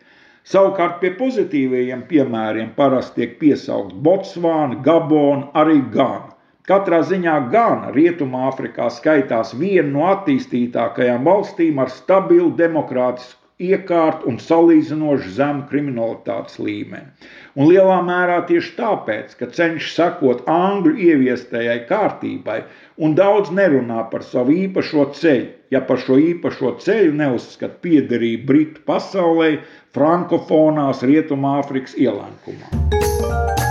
Savukārt 0.49 1.03
pie 1.03 1.11
pozitīvajiem 1.19 2.07
piemēriem 2.09 2.71
parasti 2.77 3.21
tiek 3.21 3.35
piesaukt 3.43 3.93
Botsvāna, 4.07 4.79
Gabona, 4.87 5.51
arī 5.59 5.83
Gana. 5.93 6.28
Katrā 6.69 6.99
ziņā 7.09 7.35
Gana 7.53 7.89
Rietumāfrikā 7.95 8.91
skaitās 8.93 9.55
viena 9.57 9.89
no 9.89 10.07
attīstītākajām 10.11 11.25
valstīm 11.25 11.79
ar 11.81 11.89
stabilu 11.89 12.51
demokrātisku 12.59 13.39
iekārtu 13.59 14.29
un 14.31 14.37
salīdzinoši 14.43 15.33
zemu 15.39 15.65
kriminalitātes 15.71 16.59
līmeni. 16.63 17.09
Un 17.57 17.71
lielā 17.71 17.97
mērā 18.07 18.37
tieši 18.51 18.75
tāpēc, 18.77 19.33
ka 19.41 19.49
cenšas 19.57 19.97
sekot 19.97 20.45
angļu 20.53 20.93
ieviestajai 21.09 21.79
kārtībai 21.89 22.59
un 23.03 23.17
daudz 23.19 23.49
nerunā 23.55 24.05
par 24.13 24.27
savu 24.29 24.55
īpašo 24.67 25.09
ceļu, 25.19 25.49
ja 25.75 25.81
par 25.89 26.05
šo 26.05 26.21
īpašo 26.23 26.77
ceļu 26.85 27.17
neuzskata 27.23 27.81
piederību 27.87 28.47
Britu 28.53 28.85
pasaulē, 28.93 29.55
frankofonās 29.97 31.03
Rietumāfrikas 31.09 31.97
ielenkumā. 31.99 33.68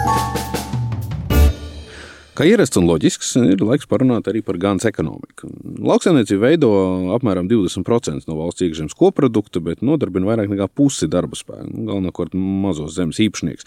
Kā 2.37 2.45
ierasts 2.45 2.77
un 2.77 2.85
loģisks, 2.85 3.31
ir 3.49 3.61
laiks 3.65 3.87
parunāt 3.89 4.27
arī 4.29 4.43
par 4.45 4.59
gānas 4.61 4.85
ekonomiku. 4.85 5.47
Lauksaimniecība 5.81 6.51
veido 6.51 6.67
apmēram 7.15 7.47
20% 7.49 8.27
no 8.29 8.35
valsts 8.37 8.61
iekšzemes 8.61 8.93
koprodukta, 8.97 9.57
bet 9.65 9.81
nodarbina 9.81 10.29
vairāk 10.29 10.51
nekā 10.51 10.67
pusi 10.69 11.09
darba 11.09 11.33
spēka, 11.39 11.65
nu, 11.71 11.87
galvenokārt 11.87 12.35
mazos 12.37 12.93
zemes 12.93 13.17
īpašnieks. 13.25 13.65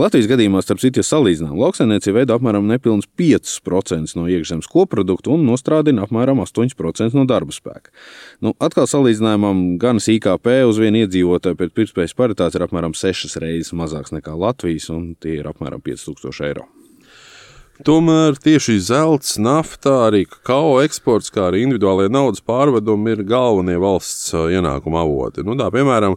Latvijas 0.00 0.30
gadījumā, 0.30 0.62
starp 0.64 0.80
citu, 0.80 1.02
ja 1.02 1.08
salīdzinām, 1.10 1.58
lauksaimniecība 1.60 2.22
veido 2.22 2.38
apmēram 2.38 2.70
nepilnus 2.70 3.04
5% 3.20 4.16
no 4.16 4.24
iekšzemes 4.32 4.70
koprodukta 4.72 5.34
un 5.34 5.44
nostrādina 5.50 6.08
apmēram 6.08 6.40
8% 6.46 7.12
no 7.18 7.26
darba 7.28 7.52
spēka. 7.52 7.92
Nu, 8.40 8.54
atkal 8.56 8.88
salīdzinājumam, 8.88 9.76
gan 9.82 10.00
IKP 10.00 10.54
uz 10.64 10.80
vienu 10.80 11.04
iedzīvotāju 11.04 11.60
pēc 11.60 11.76
pirktspējas 11.76 12.16
paritātes 12.16 12.56
ir 12.56 12.64
apmēram 12.64 12.96
6 12.96 13.36
reizes 13.44 13.76
mazāks 13.76 14.16
nekā 14.16 14.32
Latvijas, 14.40 14.88
un 14.94 15.12
tie 15.20 15.36
ir 15.42 15.52
apmēram 15.52 15.84
5000 15.84 16.48
eiro. 16.48 16.64
Tomēr 17.84 18.38
tieši 18.40 18.78
zelts, 18.80 19.34
nafta, 19.42 20.06
arī 20.06 20.24
kakao 20.30 20.78
eksports, 20.80 21.28
kā 21.34 21.50
arī 21.50 21.66
individuālie 21.66 22.08
naudas 22.08 22.40
pārvedumi 22.40 23.12
ir 23.12 23.24
galvenie 23.28 23.76
valsts 23.82 24.32
ienākuma 24.32 25.02
avoti. 25.04 25.44
Nu, 25.44 25.58
tā, 25.60 25.68
piemēram, 25.74 26.16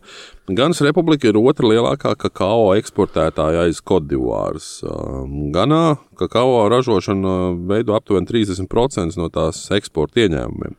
Ganas 0.50 0.80
republika 0.82 1.28
ir 1.30 1.38
otra 1.38 1.68
lielākā 1.70 2.16
kakao 2.18 2.72
eksportētāja 2.74 3.68
aiz 3.68 3.84
Kodivāras. 3.86 4.80
Ganā 5.54 6.00
kakao 6.18 6.64
ražošana 6.74 7.36
veido 7.70 7.94
aptuveni 7.94 8.26
30% 8.26 9.20
no 9.20 9.28
tās 9.30 9.60
eksporta 9.78 10.24
ieņēmumiem. 10.24 10.74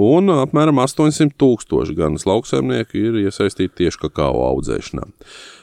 Un 0.00 0.32
apmēram 0.32 0.80
800 0.80 1.36
tūkstoši 1.36 1.98
ganas 1.98 2.24
lauksaimnieki 2.24 3.04
ir 3.10 3.18
iesaistīti 3.26 3.82
tieši 3.82 4.06
kakao 4.06 4.46
audzēšanā. 4.46 5.04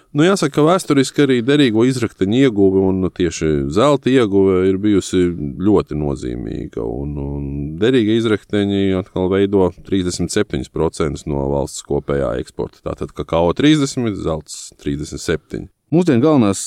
Nu, 0.09 0.23
jāsaka, 0.25 0.55
ka 0.55 0.63
vēsturiski 0.65 1.21
arī 1.21 1.35
derīgo 1.45 1.83
izrakteņu 1.85 2.39
ieguve 2.39 2.81
un 2.81 3.05
tieši 3.13 3.69
zelta 3.69 4.09
ieguve 4.09 4.63
ir 4.65 4.79
bijusi 4.81 5.27
ļoti 5.61 5.97
nozīmīga. 6.01 6.81
Un, 6.81 7.11
un 7.21 7.43
derīga 7.77 8.15
izrakteņi 8.17 8.95
atkal 8.97 9.29
veido 9.29 9.67
37% 9.85 11.29
no 11.29 11.43
valsts 11.51 11.85
kopējā 11.85 12.31
eksporta. 12.41 12.81
Tātad 12.89 13.13
kakao 13.13 13.51
30, 13.53 14.17
zelts 14.17 14.71
37. 14.81 15.69
Mūsdienu 15.93 16.25
galvenās 16.25 16.59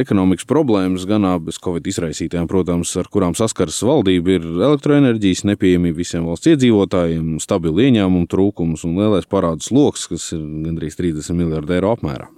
ekonomikas 0.00 0.48
problēmas, 0.48 1.04
gan 1.08 1.28
bez 1.44 1.60
covid 1.64 1.84
izraisītām, 1.92 2.48
protams, 2.48 2.94
ar 3.00 3.08
kurām 3.12 3.36
saskaras 3.36 3.82
valdība, 3.84 4.36
ir 4.36 4.48
elektroenerģijas 4.48 5.44
nepieejamība 5.48 6.00
visiem 6.00 6.28
valsts 6.28 6.52
iedzīvotājiem, 6.54 7.36
stabila 7.44 7.84
ieņēmuma 7.84 8.32
trūkums 8.32 8.88
un 8.88 8.96
lielais 9.00 9.28
parādu 9.28 9.68
sloks, 9.68 10.08
kas 10.12 10.32
ir 10.36 10.44
gandrīz 10.68 11.00
30 11.00 11.36
miljardu 11.36 11.76
eiro 11.76 11.92
apmērā. 11.96 12.28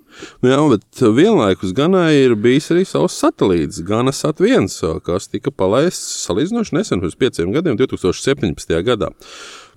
Jā, 0.44 0.58
bet 0.72 1.02
vienlaikus 1.16 1.74
Ganai 1.76 2.12
ir 2.24 2.36
bijis 2.40 2.70
arī 2.74 2.84
savs 2.88 3.16
satelīts, 3.20 3.80
Ganas 3.86 4.22
At1, 4.26 4.68
kas 5.06 5.30
tika 5.30 5.52
palaists 5.54 6.26
salīdzinoši 6.26 6.76
nesen, 6.76 7.02
pirms 7.02 7.18
pieciem 7.20 7.54
gadiem, 7.54 7.78
2017. 7.80 8.76
gadā. 8.86 9.12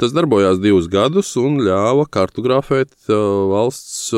Tas 0.02 0.14
darbojās 0.16 0.60
divus 0.64 0.90
gadus 0.92 1.36
un 1.40 1.62
ļāva 1.64 2.08
kartografēt 2.12 2.96
valsts 3.08 4.10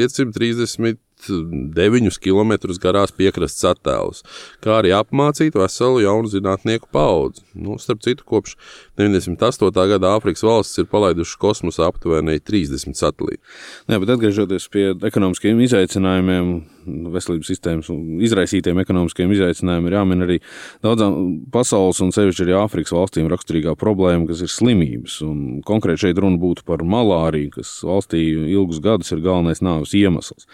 530 0.00 1.00
9 1.28 2.18
km 2.22 2.54
garās 2.82 3.12
piekrastes 3.14 3.64
attēlus, 3.72 4.22
kā 4.64 4.78
arī 4.80 4.94
apmācīt 4.96 5.56
veselu 5.58 6.02
jaunu 6.06 6.30
zinātnieku 6.32 6.90
paudzi. 6.92 7.44
Nu, 7.54 7.78
starp 7.82 8.02
citu, 8.04 8.26
kopš 8.28 8.56
98. 9.00 9.72
gada 9.94 10.14
Āfrikas 10.16 10.44
valstis 10.46 10.82
ir 10.82 10.90
palaidušas 10.92 11.38
kosmosā 11.42 11.88
aptuveni 11.90 12.40
30 12.40 12.98
satelītus. 12.98 13.62
Atgriežoties 13.88 14.68
pie 14.72 14.90
ekonomiskiem 15.08 15.60
izaicinājumiem, 15.64 16.52
veselības 16.86 17.50
sistēmas 17.52 17.90
izraisītiem 18.26 18.80
ekonomiskiem 18.82 19.32
izaicinājumiem, 19.34 19.88
ir 19.88 19.96
jāmin 19.98 20.26
arī 20.26 20.38
daudzām 20.84 21.16
pasaules 21.54 22.00
un 22.04 22.12
sevišķi 22.14 22.46
arī 22.46 22.56
Āfrikas 22.60 22.94
valstīm 22.94 23.30
raksturīgā 23.32 23.74
problēma, 23.78 24.26
kas 24.30 24.42
ir 24.44 24.52
slimības. 24.52 25.18
Un 25.26 25.62
konkrēti 25.66 26.06
šeit 26.06 26.20
runa 26.22 26.40
būtu 26.42 26.66
par 26.68 26.84
malāriju, 26.86 27.54
kas 27.58 27.74
valstī 27.86 28.22
ilgus 28.52 28.82
gadus 28.82 29.12
ir 29.14 29.22
galvenais 29.24 29.62
nāves 29.64 29.94
iemesls. 29.98 30.48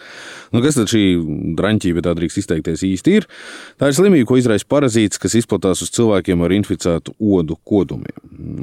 Nu, 0.54 0.62
kas 0.64 0.78
tad 0.78 0.92
šī 0.92 1.04
draņķība, 1.58 2.04
tā 2.04 2.14
drīkst 2.18 2.42
izteikties 2.42 2.84
īsti 2.88 3.16
ir? 3.18 3.28
Tā 3.80 3.90
ir 3.90 3.98
slimība, 3.98 4.28
ko 4.30 4.38
izraisa 4.40 4.68
parazīts, 4.68 5.20
kas 5.20 5.36
izplatās 5.38 5.82
uz 5.84 5.92
cilvēkiem 5.96 6.44
ar 6.44 6.54
inficētu 6.56 7.14
odu 7.18 7.58
kodumiem. 7.68 8.16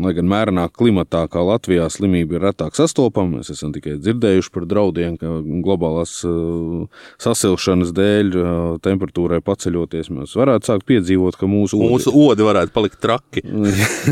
Lai 0.06 0.14
gan 0.18 0.30
mērenā 0.30 0.68
klimatā, 0.74 1.26
kā 1.32 1.44
Latvijā, 1.46 1.88
slimība 1.92 2.38
ir 2.38 2.46
retāk 2.48 2.78
sastopama, 2.78 3.40
mēs 3.40 3.52
esam 3.54 3.74
tikai 3.76 3.98
dzirdējuši 4.02 4.54
par 4.56 4.68
draudiem, 4.70 5.18
ka 5.22 5.40
globālās 5.66 6.18
uh, 6.28 6.86
sasilšanas 7.56 7.92
dēļ 7.96 8.36
temperatūrai 8.84 9.42
paceļoties, 9.46 10.12
mēs 10.14 10.36
varētu 10.38 10.70
sākt 10.70 10.86
piedzīvot, 10.90 11.38
ka 11.40 11.48
mūsu, 11.50 11.80
mūsu 11.80 12.12
odi, 12.12 12.42
odi 12.42 12.48
varētu 12.48 12.74
palikt 12.76 13.00
traki. 13.02 13.44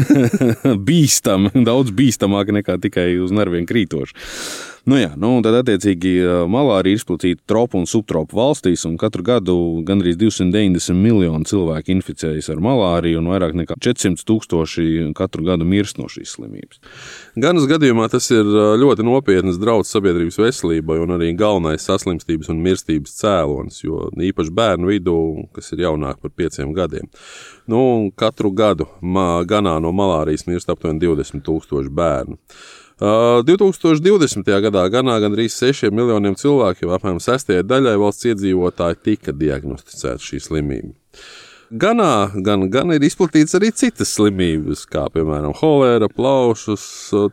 bīstami, 0.88 1.52
daudz 1.66 1.94
bīstamāk 1.96 2.54
nekā 2.60 2.80
tikai 2.82 3.18
uz 3.22 3.34
nerviem 3.36 3.68
krītoši. 3.70 4.16
Nu 4.84 4.98
jā, 5.00 5.14
nu, 5.16 5.38
tad, 5.40 5.56
attiecīgi, 5.62 6.12
malārija 6.52 6.92
ir 6.92 7.00
izplatīta 7.00 7.40
tropu 7.48 7.80
un 7.80 7.86
subtropu 7.88 8.36
valstīs, 8.36 8.82
un 8.84 8.98
katru 9.00 9.24
gadu 9.24 9.56
gandrīz 9.88 10.18
290 10.20 10.98
miljoni 11.00 11.48
cilvēku 11.48 11.94
inficējas 11.94 12.50
ar 12.52 12.60
malāriju, 12.64 13.22
un 13.22 13.30
vairāk 13.32 13.56
nekā 13.62 13.78
400 13.80 14.28
tūkstoši 14.28 15.06
katru 15.16 15.48
gadu 15.48 15.64
mirst 15.70 16.02
no 16.02 16.10
šīs 16.12 16.36
slimības. 16.36 16.84
Ganas 17.40 17.70
gadījumā 17.72 18.10
tas 18.12 18.28
ir 18.36 18.44
ļoti 18.84 19.08
nopietns 19.08 19.62
draudz 19.62 19.88
sabiedrības 19.96 20.42
veselībai 20.44 21.00
un 21.06 21.16
arī 21.16 21.32
galvenais 21.40 21.88
saslimstības 21.88 22.52
un 22.52 22.60
mirstības 22.68 23.16
cēlonis, 23.22 23.80
jo 23.86 24.10
īpaši 24.12 24.52
bērnu 24.60 24.92
vidū, 24.92 25.18
kas 25.56 25.72
ir 25.72 25.88
jaunāk 25.88 26.20
par 26.20 26.36
pieciem 26.36 26.76
gadiem. 26.76 27.08
Nu, 27.72 28.12
katru 28.20 28.52
gadu 28.52 28.92
Ganā 29.00 29.80
no 29.80 29.96
malārijas 29.96 30.44
mirst 30.50 30.68
aptuveni 30.68 31.00
20 31.08 31.40
tūkstoši 31.48 31.92
bērnu. 31.96 32.42
2020. 33.00 34.52
gadā 34.68 34.84
Ganā 34.94 35.16
gandrīz 35.24 35.56
6 35.58 35.90
miljoniem 35.92 36.36
cilvēku, 36.40 36.86
jau 36.86 36.94
apmēram 36.98 37.22
6 37.24 37.64
daļai 37.66 37.96
valsts 38.02 38.30
iedzīvotāji, 38.30 39.02
tika 39.10 39.34
diagnosticēta 39.34 40.22
šī 40.22 40.44
slimība. 40.44 40.94
Ganā 41.74 42.30
gan, 42.46 42.68
gan 42.70 42.94
ir 42.94 43.02
izplatīts 43.02 43.56
arī 43.58 43.72
citas 43.74 44.12
slimības, 44.14 44.84
kā 44.86 45.08
piemēram 45.10 45.56
holēra, 45.58 46.06
plaušas, 46.06 46.84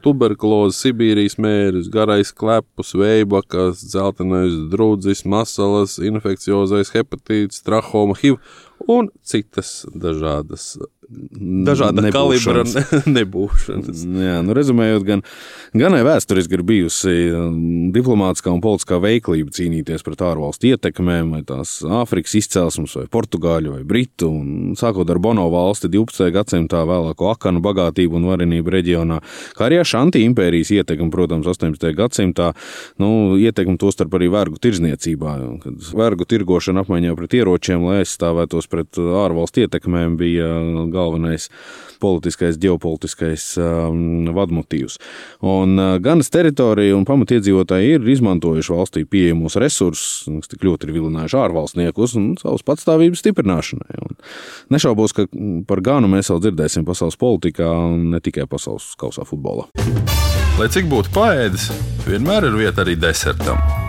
tuberkuloze, 0.00 0.78
Sibīrijas 0.78 1.36
mēris, 1.36 1.90
garais 1.92 2.32
klepus, 2.32 2.94
veibakas, 2.96 3.82
dzeltenais 3.84 4.56
drudzis, 4.72 5.26
masalas, 5.28 5.98
infekciozais 6.00 6.94
hepatīts, 6.94 7.60
trahoma, 7.66 8.16
HIV 8.16 8.40
un 8.88 9.12
citas 9.20 9.82
dažādas 9.92 10.78
dažāda 11.10 12.10
kalibra 12.14 12.62
nebūšanas. 13.18 14.04
Jā, 14.22 14.36
nu, 14.46 14.54
rezumējot, 14.56 15.06
gan, 15.06 15.22
gan 15.76 15.96
vēsturiski 16.06 16.56
ir 16.56 16.62
bijusi 16.66 17.14
um, 17.34 17.56
diplomātiskā 17.94 18.52
un 18.54 18.62
politiskā 18.62 19.00
veiklība 19.02 19.52
cīnīties 19.56 20.04
pret 20.06 20.22
ārvalstu 20.26 20.70
ietekmēm, 20.70 21.34
vai 21.34 21.42
tās 21.46 21.80
Āfrikas 21.82 22.36
izcelsmes, 22.38 22.94
vai 22.98 23.06
Portugāļu, 23.10 23.74
vai 23.78 23.86
Britu. 23.86 24.30
Un, 24.30 24.76
sākot 24.78 25.10
ar 25.10 25.20
Bono 25.22 25.48
valsti 25.52 25.90
12. 25.90 26.30
gadsimtā 26.36 26.84
vēlāko 26.88 27.32
akanu 27.32 27.62
bagātību 27.64 28.20
un 28.20 28.30
varenību 28.30 28.74
reģionā, 28.76 29.20
kā 29.58 29.66
arī 29.66 29.80
Šanti 29.90 30.22
impērijas 30.28 30.70
ietekmi, 30.76 31.10
protams, 31.10 31.48
18. 31.50 31.90
gadsimtā, 31.98 32.52
nu, 33.02 33.10
ietekmi 33.40 33.78
tostarp 33.80 34.14
arī 34.18 34.30
vergu 34.30 34.60
tirdzniecībā, 34.62 35.34
kad 35.64 35.90
vergu 35.96 36.26
tirgošana 36.28 36.84
apmaiņā 36.84 37.16
pret 37.18 37.38
ieročiem, 37.40 37.88
lai 37.88 38.02
aizstāvētos 38.04 38.68
pret 38.70 39.00
ārvalstu 39.00 39.64
ietekmēm, 39.64 40.18
bija 40.20 40.50
galvenais 40.92 40.99
politiskais, 42.00 42.58
ģeopolitiskais 42.60 43.46
um, 43.60 44.30
vadmotīvs. 44.36 44.98
Un 45.46 45.76
uh, 45.76 45.96
ganas 46.02 46.32
teritorija 46.32 46.96
un 46.96 47.06
pamatiedzīvotāji 47.08 47.96
ir 47.96 48.08
izmantojuši 48.14 48.74
valstī 48.74 49.04
pieejamos 49.08 49.58
resursus, 49.60 50.24
kas 50.40 50.52
tik 50.52 50.64
ļoti 50.66 50.88
ir 50.88 50.94
vilinājuši 50.96 51.40
ārvalstniekus 51.42 52.16
un 52.20 52.32
savas 52.40 52.64
patstāvības 52.66 53.24
stiprināšanai. 53.24 54.00
Un 54.06 54.16
nešaubos, 54.72 55.16
ka 55.16 55.28
par 55.68 55.84
Ganu 55.84 56.10
mēs 56.12 56.32
vēl 56.32 56.42
dzirdēsim 56.46 56.88
pasaules 56.88 57.20
politikā 57.20 57.68
un 57.90 58.10
ne 58.14 58.22
tikai 58.24 58.48
pasaules 58.50 58.92
kausā 59.00 59.26
futbolā. 59.28 59.68
Lai 60.60 60.68
cik 60.72 60.90
būtu 60.90 61.12
paēdis, 61.14 61.70
vienmēr 62.08 62.50
ir 62.50 62.58
vieta 62.64 62.84
arī 62.84 62.98
desertam. 63.00 63.79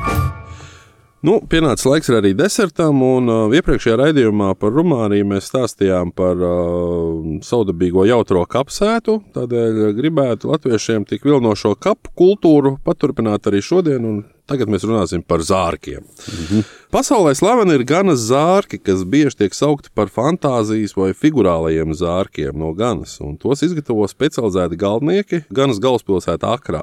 Nu, 1.22 1.36
pienācis 1.46 1.86
laiks 1.86 2.10
arī 2.18 2.32
desertam, 2.34 3.04
un 3.06 3.30
uh, 3.30 3.54
iepriekšējā 3.54 3.98
raidījumā 4.00 4.56
par 4.58 4.74
Rumāniju 4.74 5.28
mēs 5.30 5.52
stāstījām 5.52 6.10
par 6.18 6.42
uh, 6.42 7.36
saudabīgo 7.46 8.08
jautro 8.10 8.42
kapsētu. 8.50 9.20
Tādēļ 9.36 9.82
gribētu 10.00 10.50
latviešiem 10.50 11.06
tik 11.06 11.28
vilnošo 11.30 11.76
kapu 11.78 12.10
kultūru 12.18 12.80
paturpināt 12.86 13.52
arī 13.52 13.62
šodien, 13.62 14.08
un 14.08 14.24
Tagad 14.52 14.72
mēs 14.72 14.84
runāsim 14.84 15.22
par 15.24 15.44
zārkiem. 15.48 16.04
Mm 16.04 16.46
-hmm. 16.48 16.64
Pasaulē 16.92 17.32
slaveni 17.40 17.78
ir 17.78 17.86
ganas 17.88 18.20
zārki, 18.28 18.76
kas 18.84 19.06
bieži 19.08 19.38
tiek 19.40 19.54
saukti 19.56 19.88
par 19.96 20.10
fantāzijas 20.12 20.92
vai 20.98 21.14
figurālajiem 21.16 21.94
zārkiem 21.96 22.58
no 22.60 22.74
ganas, 22.76 23.14
un 23.24 23.38
tos 23.40 23.62
izgatavo 23.64 24.04
specializēti 24.12 24.76
galdnieki 24.76 25.40
ganas 25.56 25.80
galvaspilsētā 25.80 26.50
Akrā. 26.52 26.82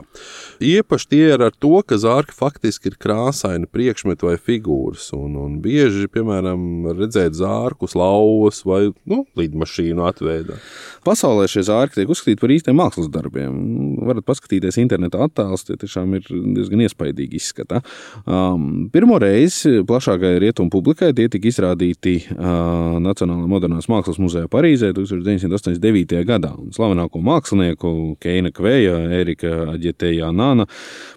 Īpaši 0.65 1.09
tie 1.11 1.27
ir 1.35 1.45
ar 1.45 1.53
to, 1.53 1.83
ka 1.85 1.99
zārki 2.01 2.33
faktiski 2.39 2.89
ir 2.89 2.97
krāsaini 3.05 3.69
priekšmeti 3.69 4.25
vai 4.25 4.39
figūras, 4.41 5.11
un, 5.13 5.35
un 5.37 5.59
bieži, 5.61 6.09
piemēram, 6.15 6.89
redzēt 6.97 7.37
zārkus, 7.37 7.93
lauvas 7.93 8.63
vai 8.65 8.87
nu, 9.05 9.21
lidmašīnu 9.37 10.09
atveidā. 10.09 10.57
Pasaulē 11.05 11.51
šie 11.53 11.67
zārki 11.69 12.01
tiek 12.01 12.15
uzskatīti 12.17 12.41
par 12.47 12.57
īstiem 12.57 12.81
mākslas 12.81 13.13
darbiem. 13.13 13.61
Varat 14.09 14.25
paskatīties 14.25 14.81
internetā 14.81 15.21
attēlus, 15.29 15.69
tie 15.69 15.77
tiešām 15.85 16.17
ir 16.17 16.33
diezgan 16.57 16.87
iespaidīgi 16.89 17.43
izskata. 17.43 17.85
Um, 18.25 18.89
pirmo 18.95 19.21
reizi 19.21 19.83
plašākai 19.99 20.39
rietumu 20.39 20.71
publikai 20.71 21.11
tie 21.17 21.27
tika 21.31 21.49
izrādīti 21.51 22.15
uh, 22.31 22.99
Nacionālajā 23.03 23.51
modernās 23.51 23.89
mākslas 23.91 24.21
muzejā 24.23 24.47
Parīzē 24.51 24.93
1989. 24.95 26.23
gadā. 26.29 26.53
Un 26.55 26.71
slavenāko 26.75 27.19
mākslinieku 27.25 27.93
Keina 28.23 28.53
Kveja, 28.55 28.95
Erika 29.19 29.73
Aģetējā 29.75 30.31
Nāna, 30.31 30.69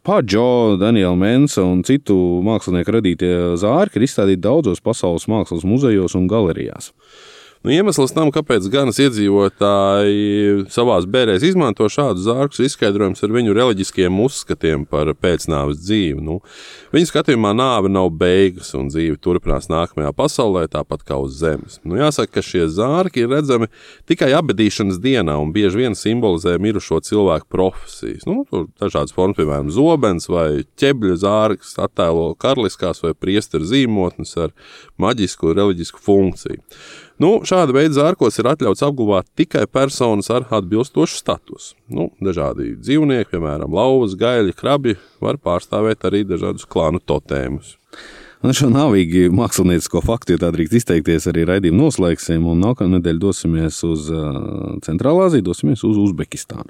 Pāģo, 0.07 0.79
Daniela 0.81 1.13
Mensa 1.19 1.65
un 1.67 1.83
citu 1.85 2.17
mākslinieku 2.45 2.97
radītie 2.97 3.33
zārki 3.61 4.01
ir 4.01 4.07
izstādīti 4.07 4.41
daudzos 4.47 4.81
pasaules 4.81 5.29
mākslas 5.29 5.67
muzejos 5.67 6.17
un 6.17 6.25
galerijās. 6.31 6.89
Nu, 7.61 7.69
iemesls 7.69 8.09
tam, 8.17 8.31
kāpēc 8.33 8.65
ganas 8.73 8.97
iedzīvotāji 9.03 10.63
savā 10.73 10.95
bērēs 11.13 11.43
izmanto 11.45 11.85
šādus 11.93 12.23
zārkus, 12.25 12.63
izskaidrojams 12.65 13.21
ar 13.21 13.33
viņu 13.35 13.53
reliģiskiem 13.53 14.15
uzskatiem 14.23 14.87
par 14.89 15.11
pēcnāves 15.13 15.77
dzīvi. 15.83 16.23
Nu, 16.25 16.39
viņu 16.89 17.11
skatījumā 17.11 17.51
nāve 17.53 17.91
nav 17.93 18.09
beigas 18.17 18.73
un 18.79 18.89
dzīve 18.89 19.19
turpinās 19.21 19.69
nākamajā 19.69 20.09
pasaulē, 20.17 20.63
tāpat 20.73 21.05
kā 21.05 21.19
uz 21.21 21.35
Zemes. 21.37 21.77
Nu, 21.85 21.99
jāsaka, 22.01 22.39
ka 22.39 22.43
šie 22.47 22.63
zārki 22.65 23.27
ir 23.27 23.29
redzami 23.35 23.69
tikai 24.09 24.31
abadīšanas 24.39 24.97
dienā 25.05 25.37
un 25.37 25.53
bieži 25.53 25.83
vien 25.83 25.97
simbolizē 25.97 26.55
mirušo 26.57 26.97
cilvēku 27.05 27.45
profesijas. 27.53 28.25
Nu, 28.25 28.39
tur 28.49 28.71
dažādas 28.81 29.13
formas, 29.13 29.37
piemēram, 29.37 29.69
zobens 29.69 30.25
vai 30.33 30.63
ķebļa 30.81 31.21
zārks 31.27 31.77
attēlo 31.85 32.31
karaliskās 32.41 33.05
vai 33.05 33.13
priesteru 33.13 33.69
zīmotnes 33.69 34.33
ar 34.47 34.57
maģisku 34.97 35.53
reliģisku 35.61 36.01
funkciju. 36.01 36.65
Nu, 37.19 37.41
šāda 37.45 37.75
veida 37.75 37.97
zārkos 37.97 38.39
ir 38.39 38.47
atļauts 38.53 38.85
apglabāt 38.87 39.27
tikai 39.37 39.67
personas 39.67 40.31
ar 40.33 40.47
atbilstošu 40.47 41.19
statusu. 41.19 41.75
Nu, 41.91 42.09
dažādi 42.23 42.77
dzīvnieki, 42.79 43.33
piemēram, 43.35 43.75
lauvas, 43.75 44.15
gaļi, 44.17 44.55
krabi, 44.57 44.95
var 45.21 45.41
pārstāvēt 45.41 46.07
arī 46.07 46.23
dažādus 46.29 46.65
klānu 46.69 47.03
totēmus. 47.03 47.75
Un 48.41 48.55
šo 48.57 48.71
nāvīgi 48.73 49.27
māksliniecisko 49.37 50.01
faktu, 50.01 50.33
ja 50.33 50.41
tā 50.41 50.47
drīkst 50.55 50.79
izteikties, 50.79 51.27
arī 51.29 51.43
raidījumu 51.45 51.83
noslēgsim. 51.83 52.47
Nākamā 52.57 52.95
nedēļa 52.95 53.21
dosimies 53.21 53.77
uz 53.85 54.07
Centrālā 54.81 55.27
Aziju, 55.27 55.45
dosimies 55.45 55.83
uz 55.85 55.99
Uzbekistānu. 56.01 56.65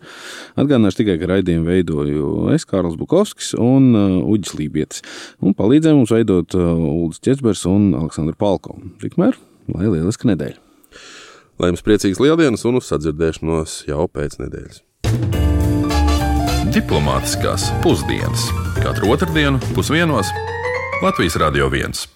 Atgādināšu 0.59 0.99
tikai, 0.99 1.15
ka 1.21 1.29
raidījumu 1.31 1.69
veidoju 1.69 2.33
es, 2.57 2.67
Kārls 2.67 2.97
Bukovskis 2.99 3.53
un 3.55 3.93
Uģis 3.95 4.57
Lībietis. 4.59 5.05
Un 5.39 5.55
palīdzēja 5.55 5.95
mums 5.95 6.11
veidot 6.11 6.59
Ulris 6.59 7.23
Četsbers 7.23 7.63
un 7.71 7.93
Aleksandra 8.01 8.35
Palko. 8.35 8.75
Tikmēr 8.99 9.39
lai 9.69 9.89
lieliska 9.89 10.29
nedēļa! 10.31 10.59
Lai 11.61 11.69
jums 11.69 11.83
priecīgs 11.85 12.21
lieldienas 12.23 12.65
un 12.65 12.79
uz 12.79 12.87
sadzirdēšanos 12.89 13.83
jau 13.89 14.07
pēc 14.09 14.39
nedēļas! 14.41 14.81
Diplomātiskās 16.71 17.67
pusdienas 17.83 18.47
katru 18.79 19.11
otrdienu 19.11 19.59
pusdienos 19.75 20.31
Latvijas 21.03 21.35
Radio 21.41 21.67
1. 21.67 22.07